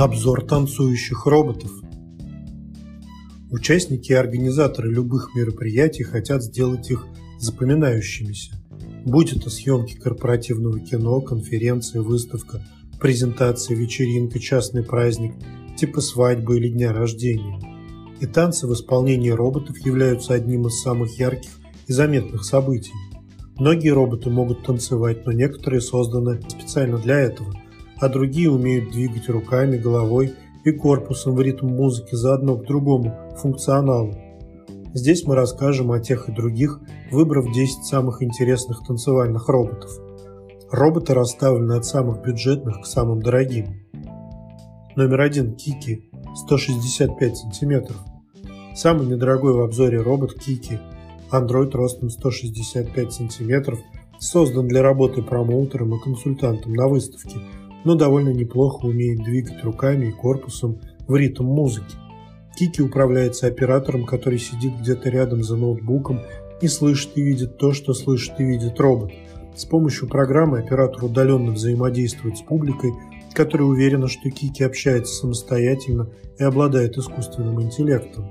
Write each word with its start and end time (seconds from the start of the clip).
Обзор 0.00 0.46
танцующих 0.46 1.26
роботов. 1.26 1.70
Участники 3.50 4.12
и 4.12 4.14
организаторы 4.14 4.90
любых 4.90 5.34
мероприятий 5.34 6.04
хотят 6.04 6.42
сделать 6.42 6.90
их 6.90 7.06
запоминающимися. 7.38 8.52
Будь 9.04 9.34
это 9.34 9.50
съемки 9.50 9.96
корпоративного 9.96 10.80
кино, 10.80 11.20
конференция, 11.20 12.00
выставка, 12.00 12.66
презентация, 12.98 13.76
вечеринка, 13.76 14.38
частный 14.38 14.82
праздник, 14.82 15.34
типа 15.76 16.00
свадьбы 16.00 16.56
или 16.56 16.70
дня 16.70 16.94
рождения. 16.94 17.60
И 18.22 18.26
танцы 18.26 18.66
в 18.66 18.72
исполнении 18.72 19.28
роботов 19.28 19.76
являются 19.84 20.32
одним 20.32 20.66
из 20.66 20.80
самых 20.80 21.18
ярких 21.18 21.50
и 21.88 21.92
заметных 21.92 22.44
событий. 22.44 22.94
Многие 23.58 23.90
роботы 23.90 24.30
могут 24.30 24.64
танцевать, 24.64 25.26
но 25.26 25.32
некоторые 25.32 25.82
созданы 25.82 26.40
специально 26.48 26.96
для 26.96 27.16
этого– 27.16 27.52
а 28.00 28.08
другие 28.08 28.50
умеют 28.50 28.90
двигать 28.90 29.28
руками, 29.28 29.76
головой 29.76 30.34
и 30.64 30.72
корпусом 30.72 31.34
в 31.34 31.40
ритм 31.40 31.68
музыки 31.68 32.14
заодно 32.14 32.56
к 32.56 32.66
другому 32.66 33.14
функционалу. 33.36 34.14
Здесь 34.92 35.24
мы 35.24 35.36
расскажем 35.36 35.92
о 35.92 36.00
тех 36.00 36.28
и 36.28 36.32
других, 36.32 36.80
выбрав 37.12 37.52
10 37.52 37.84
самых 37.84 38.22
интересных 38.22 38.84
танцевальных 38.86 39.48
роботов. 39.48 39.90
Роботы 40.70 41.14
расставлены 41.14 41.74
от 41.74 41.84
самых 41.84 42.22
бюджетных 42.22 42.82
к 42.82 42.86
самым 42.86 43.22
дорогим. 43.22 43.66
Номер 44.96 45.20
один– 45.20 45.54
Кики, 45.56 46.10
165 46.34 47.36
см. 47.36 47.94
Самый 48.74 49.06
недорогой 49.06 49.52
в 49.52 49.60
обзоре 49.60 50.00
робот 50.00 50.34
Кики. 50.34 50.78
Android 51.30 51.70
ростом 51.72 52.10
165 52.10 53.12
см, 53.12 53.78
создан 54.18 54.66
для 54.66 54.82
работы 54.82 55.22
промоутером 55.22 55.94
и 55.94 56.00
консультантом 56.00 56.72
на 56.72 56.88
выставке– 56.88 57.36
но 57.84 57.94
довольно 57.94 58.30
неплохо 58.30 58.86
умеет 58.86 59.22
двигать 59.22 59.62
руками 59.64 60.06
и 60.06 60.12
корпусом 60.12 60.80
в 61.06 61.16
ритм 61.16 61.44
музыки. 61.44 61.96
Кики 62.56 62.82
управляется 62.82 63.46
оператором, 63.46 64.04
который 64.04 64.38
сидит 64.38 64.72
где-то 64.80 65.08
рядом 65.08 65.42
за 65.42 65.56
ноутбуком 65.56 66.20
и 66.60 66.68
слышит 66.68 67.12
и 67.16 67.22
видит 67.22 67.58
то, 67.58 67.72
что 67.72 67.94
слышит 67.94 68.38
и 68.38 68.44
видит 68.44 68.78
робот. 68.78 69.12
С 69.54 69.64
помощью 69.64 70.08
программы 70.08 70.58
оператор 70.58 71.04
удаленно 71.04 71.52
взаимодействует 71.52 72.38
с 72.38 72.42
публикой, 72.42 72.92
которая 73.34 73.68
уверена, 73.68 74.08
что 74.08 74.30
Кики 74.30 74.62
общается 74.64 75.14
самостоятельно 75.14 76.10
и 76.38 76.42
обладает 76.42 76.96
искусственным 76.96 77.60
интеллектом. 77.62 78.26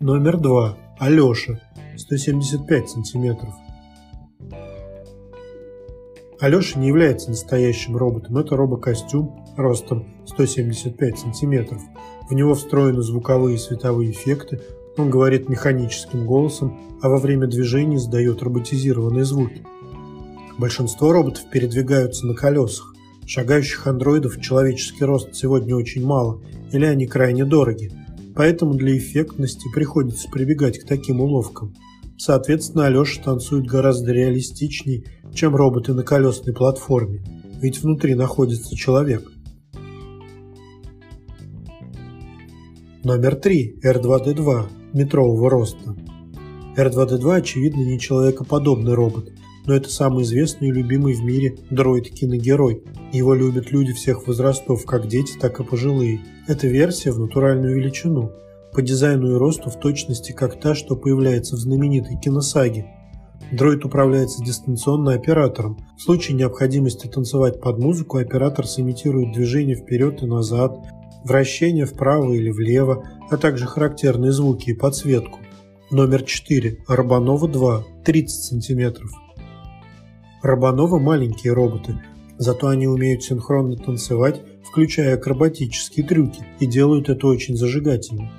Номер 0.00 0.38
два. 0.38 0.76
Алеша. 0.98 1.60
175 1.96 2.90
сантиметров. 2.90 3.54
Алеша 6.44 6.78
не 6.78 6.88
является 6.88 7.30
настоящим 7.30 7.96
роботом, 7.96 8.36
это 8.36 8.54
робокостюм 8.54 9.34
ростом 9.56 10.04
175 10.26 11.18
сантиметров. 11.18 11.80
В 12.28 12.34
него 12.34 12.52
встроены 12.52 13.00
звуковые 13.00 13.56
и 13.56 13.58
световые 13.58 14.10
эффекты, 14.10 14.60
он 14.98 15.08
говорит 15.08 15.48
механическим 15.48 16.26
голосом, 16.26 16.78
а 17.00 17.08
во 17.08 17.16
время 17.16 17.46
движения 17.46 17.96
издает 17.96 18.42
роботизированные 18.42 19.24
звуки. 19.24 19.62
Большинство 20.58 21.12
роботов 21.12 21.44
передвигаются 21.50 22.26
на 22.26 22.34
колесах. 22.34 22.94
Шагающих 23.24 23.86
андроидов 23.86 24.38
человеческий 24.38 25.06
рост 25.06 25.34
сегодня 25.34 25.74
очень 25.74 26.04
мало, 26.04 26.42
или 26.72 26.84
они 26.84 27.06
крайне 27.06 27.46
дороги. 27.46 27.90
Поэтому 28.36 28.74
для 28.74 28.98
эффектности 28.98 29.66
приходится 29.72 30.28
прибегать 30.28 30.78
к 30.78 30.86
таким 30.86 31.22
уловкам. 31.22 31.74
Соответственно, 32.16 32.86
Алеша 32.86 33.22
танцует 33.22 33.66
гораздо 33.66 34.12
реалистичнее 34.12 35.04
чем 35.34 35.56
роботы 35.56 35.92
на 35.92 36.04
колесной 36.04 36.54
платформе, 36.54 37.22
ведь 37.60 37.82
внутри 37.82 38.14
находится 38.14 38.74
человек. 38.76 39.30
Номер 43.02 43.36
3. 43.36 43.80
R2D2 43.84 44.66
метрового 44.94 45.50
роста. 45.50 45.94
R2D2 46.76 47.34
очевидно 47.34 47.82
не 47.82 48.00
человекоподобный 48.00 48.94
робот, 48.94 49.30
но 49.66 49.74
это 49.74 49.90
самый 49.90 50.24
известный 50.24 50.68
и 50.68 50.72
любимый 50.72 51.14
в 51.14 51.22
мире 51.22 51.56
дроид-киногерой. 51.70 52.82
Его 53.12 53.34
любят 53.34 53.70
люди 53.72 53.92
всех 53.92 54.26
возрастов, 54.26 54.86
как 54.86 55.06
дети, 55.06 55.36
так 55.38 55.60
и 55.60 55.64
пожилые. 55.64 56.20
Эта 56.48 56.66
версия 56.66 57.10
в 57.10 57.18
натуральную 57.18 57.76
величину, 57.76 58.32
по 58.74 58.82
дизайну 58.82 59.32
и 59.32 59.38
росту 59.38 59.70
в 59.70 59.78
точности 59.78 60.32
как 60.32 60.60
та, 60.60 60.74
что 60.74 60.96
появляется 60.96 61.56
в 61.56 61.60
знаменитой 61.60 62.18
киносаге– 62.18 62.86
Дроид 63.52 63.84
управляется 63.84 64.42
дистанционно 64.42 65.12
оператором. 65.12 65.78
В 65.96 66.02
случае 66.02 66.36
необходимости 66.36 67.06
танцевать 67.06 67.60
под 67.60 67.78
музыку, 67.78 68.18
оператор 68.18 68.66
сымитирует 68.66 69.32
движение 69.32 69.76
вперед 69.76 70.22
и 70.22 70.26
назад, 70.26 70.76
вращение 71.24 71.86
вправо 71.86 72.32
или 72.32 72.50
влево, 72.50 73.04
а 73.30 73.36
также 73.36 73.66
характерные 73.66 74.32
звуки 74.32 74.70
и 74.70 74.74
подсветку. 74.74 75.38
Номер 75.90 76.22
4. 76.22 76.78
Рабанова 76.88 77.46
2. 77.46 77.84
30 78.04 78.64
см. 78.64 79.02
Рабанова 80.42 80.98
маленькие 80.98 81.52
роботы, 81.52 82.02
зато 82.38 82.68
они 82.68 82.86
умеют 82.86 83.22
синхронно 83.22 83.76
танцевать, 83.76 84.42
включая 84.64 85.14
акробатические 85.14 86.06
трюки, 86.06 86.44
и 86.60 86.66
делают 86.66 87.08
это 87.08 87.26
очень 87.26 87.56
зажигательно. 87.56 88.30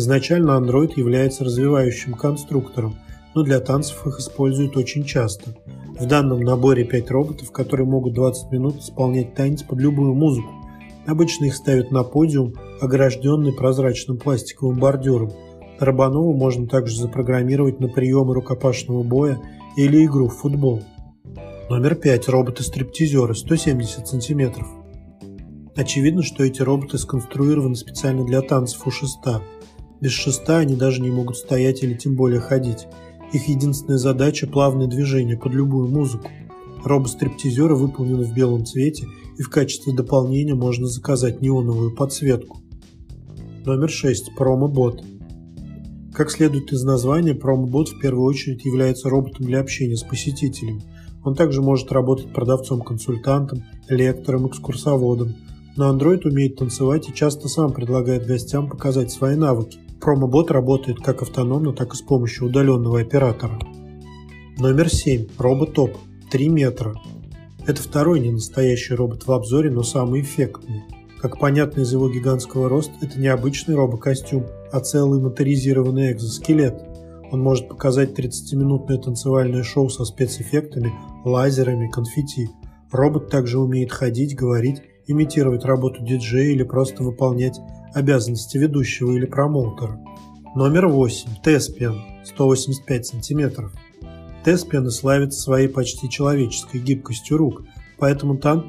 Изначально 0.00 0.58
Android 0.58 0.92
является 0.96 1.44
развивающим 1.44 2.14
конструктором– 2.14 2.96
но 3.34 3.42
для 3.42 3.60
танцев 3.60 4.06
их 4.06 4.18
используют 4.18 4.76
очень 4.76 5.04
часто. 5.04 5.54
В 5.98 6.06
данном 6.06 6.40
наборе 6.40 6.84
5 6.84 7.10
роботов, 7.10 7.52
которые 7.52 7.86
могут 7.86 8.14
20 8.14 8.50
минут 8.50 8.80
исполнять 8.80 9.34
танец 9.34 9.62
под 9.62 9.80
любую 9.80 10.14
музыку. 10.14 10.48
Обычно 11.06 11.46
их 11.46 11.54
ставят 11.54 11.90
на 11.90 12.02
подиум, 12.02 12.54
огражденный 12.80 13.52
прозрачным 13.52 14.18
пластиковым 14.18 14.78
бордюром. 14.78 15.32
Рабанову 15.78 16.34
можно 16.34 16.66
также 16.66 16.96
запрограммировать 16.98 17.80
на 17.80 17.88
приемы 17.88 18.34
рукопашного 18.34 19.02
боя 19.02 19.40
или 19.76 20.04
игру 20.04 20.28
в 20.28 20.36
футбол. 20.36 20.82
Номер 21.70 21.94
5. 21.94 22.28
Роботы-стриптизеры 22.28 23.34
170 23.34 24.08
см. 24.08 24.66
Очевидно, 25.76 26.22
что 26.22 26.44
эти 26.44 26.60
роботы 26.60 26.98
сконструированы 26.98 27.76
специально 27.76 28.24
для 28.24 28.42
танцев 28.42 28.86
у 28.86 28.90
шеста. 28.90 29.40
Без 30.00 30.12
шеста 30.12 30.58
они 30.58 30.76
даже 30.76 31.02
не 31.02 31.10
могут 31.10 31.36
стоять 31.36 31.82
или 31.82 31.94
тем 31.94 32.16
более 32.16 32.40
ходить. 32.40 32.86
Их 33.32 33.48
единственная 33.48 33.98
задача– 33.98 34.46
плавное 34.48 34.86
движение 34.86 35.36
под 35.36 35.52
любую 35.52 35.88
музыку. 35.88 36.28
Робо-стриптизеры 36.82 37.74
выполнены 37.74 38.24
в 38.24 38.34
белом 38.34 38.64
цвете, 38.64 39.06
и 39.36 39.42
в 39.42 39.50
качестве 39.50 39.92
дополнения 39.94 40.54
можно 40.54 40.86
заказать 40.86 41.42
неоновую 41.42 41.94
подсветку. 41.94 42.58
Номер 43.66 43.90
6. 43.90 44.34
Промо-бот. 44.34 45.04
Как 46.14 46.30
следует 46.30 46.72
из 46.72 46.82
названия, 46.82 47.34
промо-бот 47.34 47.90
в 47.90 48.00
первую 48.00 48.24
очередь 48.24 48.64
является 48.64 49.10
роботом 49.10 49.46
для 49.46 49.60
общения 49.60 49.96
с 49.96 50.02
посетителями. 50.02 50.82
Он 51.22 51.34
также 51.34 51.60
может 51.60 51.92
работать 51.92 52.32
продавцом-консультантом, 52.32 53.64
лектором, 53.88 54.48
экскурсоводом. 54.48 55.36
Но 55.76 55.94
Android 55.94 56.26
умеет 56.26 56.56
танцевать 56.56 57.08
и 57.08 57.14
часто 57.14 57.48
сам 57.48 57.72
предлагает 57.72 58.26
гостям 58.26 58.68
показать 58.68 59.12
свои 59.12 59.36
навыки. 59.36 59.78
Промобот 60.00 60.50
работает 60.50 61.00
как 61.00 61.20
автономно, 61.20 61.74
так 61.74 61.92
и 61.92 61.96
с 61.96 62.00
помощью 62.00 62.46
удаленного 62.46 63.00
оператора. 63.00 63.58
Номер 64.56 64.88
7. 64.88 65.26
Роботоп. 65.36 65.94
3 66.30 66.48
метра. 66.48 66.94
Это 67.66 67.82
второй 67.82 68.20
ненастоящий 68.20 68.94
робот 68.94 69.26
в 69.26 69.32
обзоре, 69.32 69.70
но 69.70 69.82
самый 69.82 70.22
эффектный. 70.22 70.84
Как 71.20 71.38
понятно 71.38 71.82
из 71.82 71.92
его 71.92 72.08
гигантского 72.08 72.70
роста, 72.70 72.94
это 73.02 73.20
не 73.20 73.28
обычный 73.28 73.74
робокостюм, 73.74 74.46
а 74.72 74.80
целый 74.80 75.20
моторизированный 75.20 76.12
экзоскелет. 76.12 76.80
Он 77.30 77.42
может 77.42 77.68
показать 77.68 78.18
30-минутное 78.18 78.96
танцевальное 78.96 79.62
шоу 79.62 79.90
со 79.90 80.06
спецэффектами, 80.06 80.94
лазерами, 81.26 81.90
конфетти. 81.90 82.48
Робот 82.90 83.28
также 83.28 83.58
умеет 83.58 83.92
ходить, 83.92 84.34
говорить, 84.34 84.82
имитировать 85.06 85.64
работу 85.64 86.02
диджея 86.02 86.52
или 86.52 86.62
просто 86.62 87.02
выполнять 87.02 87.60
обязанности 87.94 88.58
ведущего 88.58 89.12
или 89.12 89.26
промоутера. 89.26 90.00
Номер 90.54 90.88
8. 90.88 91.42
Теспиан. 91.44 91.96
185 92.24 93.06
см. 93.06 93.70
Теспианы 94.44 94.90
славятся 94.90 95.40
своей 95.40 95.68
почти 95.68 96.08
человеческой 96.08 96.80
гибкостью 96.80 97.36
рук, 97.36 97.62
поэтому, 97.98 98.36
тан... 98.38 98.64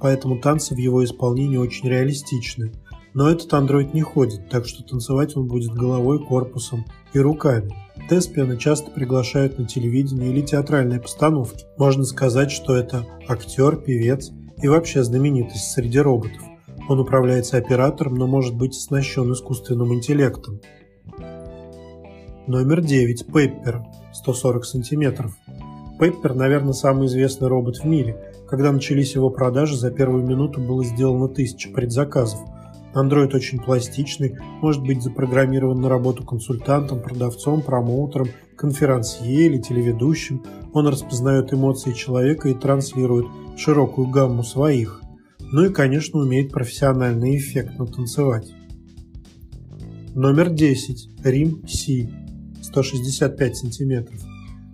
поэтому 0.00 0.40
танцы 0.40 0.74
в 0.74 0.78
его 0.78 1.04
исполнении 1.04 1.56
очень 1.56 1.88
реалистичны. 1.88 2.72
Но 3.14 3.30
этот 3.30 3.52
андроид 3.54 3.94
не 3.94 4.02
ходит, 4.02 4.48
так 4.48 4.66
что 4.66 4.82
танцевать 4.82 5.36
он 5.36 5.46
будет 5.46 5.72
головой, 5.72 6.18
корпусом 6.18 6.84
и 7.12 7.20
руками. 7.20 7.72
Теспианы 8.10 8.58
часто 8.58 8.90
приглашают 8.90 9.56
на 9.58 9.66
телевидение 9.66 10.30
или 10.30 10.42
театральные 10.42 11.00
постановки. 11.00 11.64
Можно 11.78 12.04
сказать, 12.04 12.50
что 12.50 12.74
это 12.74 13.06
актер, 13.28 13.76
певец 13.76 14.32
и 14.60 14.66
вообще 14.66 15.04
знаменитость 15.04 15.70
среди 15.70 16.00
роботов. 16.00 16.42
Он 16.88 17.00
управляется 17.00 17.56
оператором, 17.56 18.14
но 18.14 18.26
может 18.26 18.54
быть 18.54 18.76
оснащен 18.76 19.32
искусственным 19.32 19.94
интеллектом. 19.94 20.60
Номер 22.46 22.82
9. 22.82 23.26
Пеппер. 23.32 23.82
140 24.12 24.64
сантиметров. 24.64 25.36
Пеппер, 25.98 26.34
наверное, 26.34 26.74
самый 26.74 27.06
известный 27.06 27.48
робот 27.48 27.78
в 27.78 27.84
мире. 27.84 28.32
Когда 28.48 28.70
начались 28.70 29.14
его 29.14 29.30
продажи, 29.30 29.76
за 29.76 29.90
первую 29.90 30.26
минуту 30.26 30.60
было 30.60 30.84
сделано 30.84 31.28
тысяча 31.28 31.70
предзаказов. 31.70 32.40
Android 32.94 33.34
очень 33.34 33.58
пластичный, 33.58 34.36
может 34.60 34.82
быть 34.82 35.02
запрограммирован 35.02 35.80
на 35.80 35.88
работу 35.88 36.24
консультантом, 36.24 37.00
продавцом, 37.00 37.62
промоутером, 37.62 38.28
конферансье 38.56 39.26
или 39.26 39.58
телеведущим. 39.58 40.44
Он 40.72 40.86
распознает 40.86 41.52
эмоции 41.52 41.92
человека 41.92 42.48
и 42.48 42.54
транслирует 42.54 43.26
широкую 43.56 44.08
гамму 44.08 44.44
своих. 44.44 45.03
Ну 45.56 45.66
и, 45.66 45.72
конечно, 45.72 46.18
умеет 46.18 46.50
профессионально 46.50 47.32
и 47.32 47.36
эффектно 47.36 47.86
танцевать. 47.86 48.52
Номер 50.12 50.50
10. 50.50 51.10
Рим 51.22 51.64
Си. 51.68 52.10
165 52.60 53.56
сантиметров. 53.58 54.20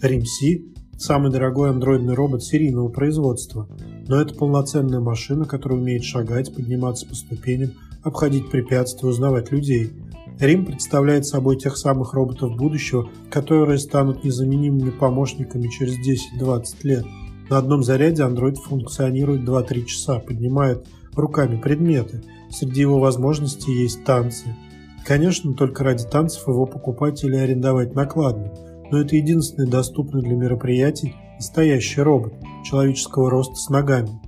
Рим 0.00 0.24
Си– 0.24 0.72
самый 0.96 1.30
дорогой 1.30 1.68
андроидный 1.68 2.14
робот 2.14 2.42
серийного 2.42 2.88
производства, 2.88 3.68
но 4.08 4.18
это 4.18 4.34
полноценная 4.34 5.00
машина, 5.00 5.44
которая 5.44 5.78
умеет 5.78 6.04
шагать, 6.04 6.54
подниматься 6.54 7.06
по 7.06 7.14
ступеням, 7.14 7.72
обходить 8.02 8.50
препятствия, 8.50 9.10
узнавать 9.10 9.52
людей. 9.52 9.92
Рим 10.40 10.64
представляет 10.64 11.26
собой 11.26 11.58
тех 11.58 11.76
самых 11.76 12.14
роботов 12.14 12.56
будущего, 12.56 13.10
которые 13.30 13.76
станут 13.76 14.24
незаменимыми 14.24 14.88
помощниками 14.88 15.68
через 15.68 15.98
10-20 16.40 16.64
лет. 16.84 17.04
На 17.52 17.58
одном 17.58 17.82
заряде 17.82 18.22
андроид 18.22 18.56
функционирует 18.56 19.42
2-3 19.42 19.84
часа, 19.84 20.20
поднимает 20.20 20.86
руками 21.14 21.60
предметы. 21.60 22.22
Среди 22.50 22.80
его 22.80 22.98
возможностей 22.98 23.72
есть 23.72 24.04
танцы. 24.04 24.56
Конечно, 25.04 25.52
только 25.52 25.84
ради 25.84 26.04
танцев 26.04 26.48
его 26.48 26.64
покупать 26.64 27.22
или 27.24 27.36
арендовать 27.36 27.94
накладно, 27.94 28.54
но 28.90 29.02
это 29.02 29.16
единственный 29.16 29.68
доступный 29.68 30.22
для 30.22 30.34
мероприятий 30.34 31.14
настоящий 31.36 32.00
робот 32.00 32.32
человеческого 32.64 33.28
роста 33.28 33.56
с 33.56 33.68
ногами. 33.68 34.18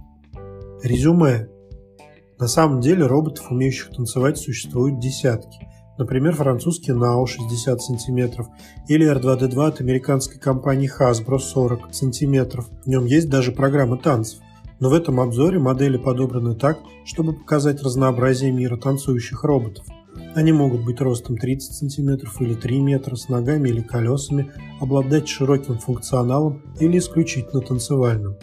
Резюме. 0.82 1.48
На 2.38 2.46
самом 2.46 2.82
деле 2.82 3.06
роботов, 3.06 3.46
умеющих 3.48 3.88
танцевать, 3.88 4.36
существуют 4.36 4.98
десятки. 4.98 5.66
Например, 5.96 6.34
французский 6.34 6.92
Nao 6.92 7.26
60 7.26 7.80
см 7.80 8.46
или 8.88 9.10
R2D2 9.10 9.66
от 9.66 9.80
американской 9.80 10.40
компании 10.40 10.90
Hasbro 10.90 11.38
40 11.38 11.94
см. 11.94 12.62
В 12.84 12.86
нем 12.86 13.04
есть 13.06 13.28
даже 13.28 13.52
программа 13.52 13.96
танцев. 13.96 14.40
Но 14.80 14.90
в 14.90 14.92
этом 14.92 15.20
обзоре 15.20 15.58
модели 15.58 15.96
подобраны 15.96 16.56
так, 16.56 16.78
чтобы 17.04 17.32
показать 17.32 17.82
разнообразие 17.82 18.50
мира 18.50 18.76
танцующих 18.76 19.44
роботов. 19.44 19.86
Они 20.34 20.52
могут 20.52 20.84
быть 20.84 21.00
ростом 21.00 21.36
30 21.36 21.92
см 21.92 22.28
или 22.40 22.54
3 22.54 22.80
метра, 22.80 23.14
с 23.14 23.28
ногами 23.28 23.68
или 23.68 23.80
колесами, 23.80 24.50
обладать 24.80 25.28
широким 25.28 25.78
функционалом 25.78 26.62
или 26.80 26.98
исключительно 26.98 27.60
танцевальным. 27.60 28.36